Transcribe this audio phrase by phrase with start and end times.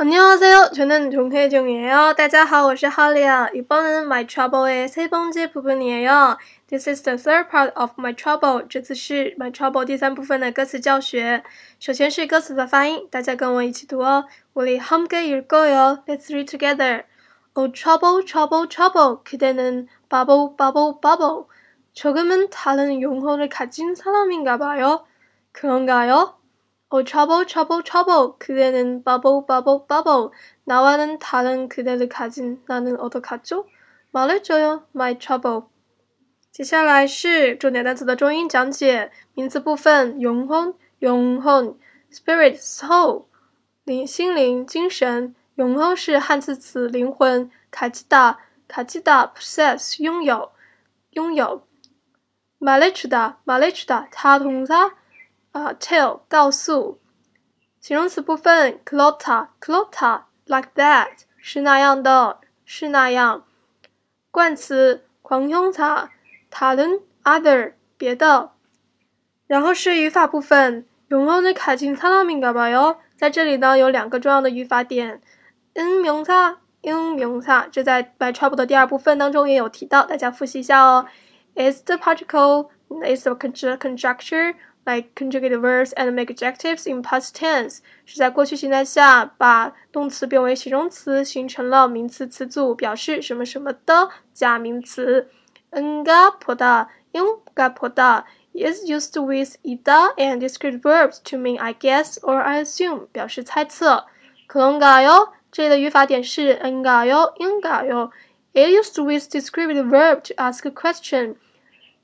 [0.00, 0.72] 안녕하세요.
[0.74, 2.14] 저는 종혜정이에요.
[2.18, 3.48] 大家好,我是 하리야.
[3.54, 6.36] 이번은 My Trouble의 세 번째 부분이에요.
[6.68, 8.66] This is the third part of My Trouble.
[8.68, 11.42] 这次是 My Trouble 第三部分的歌词教学。
[11.80, 14.26] 首先是歌词的发音，大家跟我一起读哦。
[14.52, 16.04] 우리 함께 읽어요.
[16.06, 17.04] Let's read together.
[17.54, 19.20] Oh trouble, trouble, trouble.
[19.24, 21.48] 그대는 바보, 바보, 바보.
[21.94, 25.06] 조금은 다른 용어를 가진 사람인가 봐요.
[25.52, 26.34] 그런가요?
[26.90, 28.38] Oh trouble, trouble, trouble.
[28.38, 30.30] 그대는 bubble, bubble, bubble.
[30.64, 33.66] 나와는 다른 그대를 가진 나는 어떡하죠?
[34.12, 35.64] 말해줘요, my trouble.
[36.52, 39.10] 接下来是重点单词的中英讲解。
[39.34, 41.76] 名词部分，永恒，永恒
[42.10, 43.24] spirit, soul，
[43.84, 45.34] 灵心灵、精神。
[45.56, 47.50] 永恒是汉字词，灵魂。
[47.70, 50.52] 卡基达，卡基达 possess 拥有，
[51.10, 51.66] 拥有。
[52.58, 54.94] 马雷楚达，马雷楚达，他同他。
[55.51, 56.99] 啊，tell 告诉，
[57.81, 63.43] 形容词部分，clota，clota，like that 是那样的，是那样。
[64.31, 66.09] 冠词，狂凶塔，
[66.49, 68.51] 塔伦，other 别的。
[69.45, 75.21] 然后是语法部分，用后的卡进萨拉明嘎巴哟，在这里呢有两个重要的语法点
[75.73, 76.31] ，in 名词
[76.81, 81.07] ，in 名词，这在 by trouble 的第二部分当中也有提到，大家复习一下哦。
[81.55, 84.55] is the particle，is the conjecture。
[84.84, 95.28] like conjugate verbs and make adjectives in past tense，是在过去形态下把动词变为形容词，形成了名词词组，表示什么什么的加名词。
[95.72, 98.24] enga poda enga poda
[98.54, 104.06] is used with ida and descriptive verbs to mean I guess or I assume，表示猜测。
[104.48, 108.12] kronga 哟，这里的语法点是 enga 哟，enga 哟。
[108.54, 111.34] It used with descriptive verb to ask a question。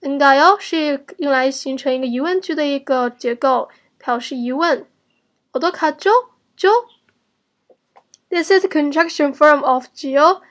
[0.00, 3.68] 应该哟是用来形成一个疑问句的一个结构，
[3.98, 4.86] 表示疑问。
[5.52, 6.10] 我都卡就
[6.56, 6.70] 就。
[8.28, 10.42] This is a conjunction form of 就。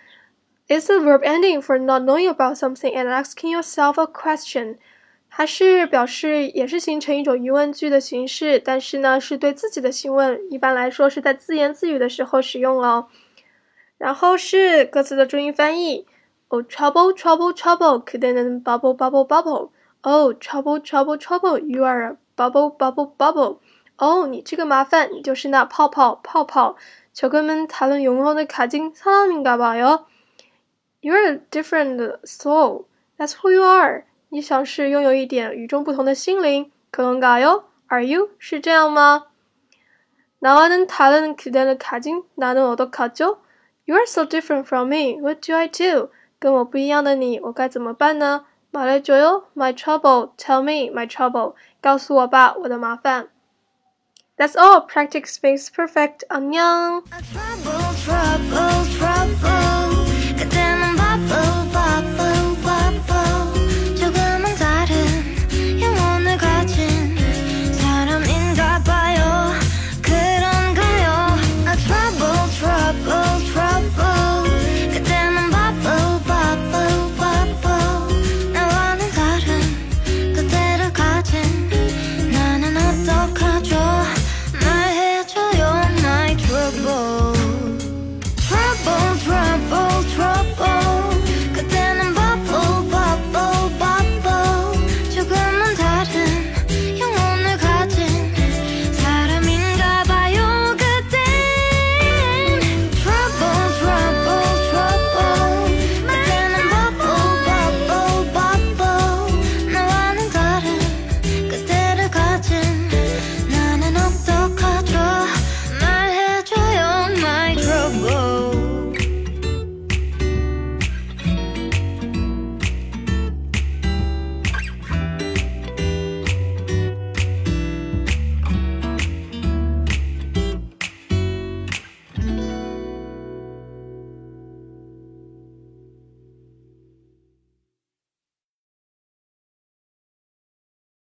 [0.68, 4.78] It's a verb ending for not knowing about something and asking yourself a question。
[5.32, 13.08] 它是表示也是形成一种疑问句的形式，但是呢是对自己的询问，一般来说是在自言自语的时候使用哦。
[13.98, 16.06] 然后是歌词的注音翻译。
[16.49, 19.71] Oh trouble, trouble, trouble, 그대는 bubble, bubble, bubble.
[20.03, 23.61] Oh trouble, trouble, trouble, you are a bubble, bubble, bubble.
[23.97, 26.77] Oh，你这个麻烦，你就是那泡泡泡泡。
[27.13, 30.05] 球哥们谈论永恒的卡金사람인가봐요
[31.01, 32.85] You're a different soul.
[33.17, 34.05] That's who you are.
[34.31, 38.31] 你想是拥有一点与众不同的心灵，可能가요 Are you？
[38.39, 39.27] 是这样吗？
[40.41, 43.39] 나와는다른그대를가진나는어떡하죠
[43.87, 45.21] You are so different from me.
[45.21, 46.09] What do I do?
[46.39, 48.47] 跟我不一样的你，我该怎么办呢？
[48.71, 53.29] 马来左右，My trouble, tell me my trouble，告诉我吧，我的麻烦。
[54.37, 54.89] That's all.
[54.89, 56.27] Practice makes perfect.
[56.29, 57.05] 안녕.
[57.05, 57.88] Trouble, trouble, trouble.